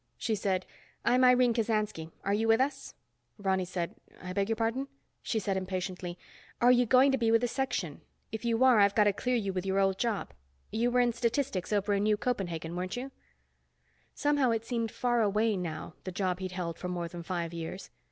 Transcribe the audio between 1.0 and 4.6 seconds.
"I'm Irene Kasansky. Are you with us?" Ronny said, "I beg your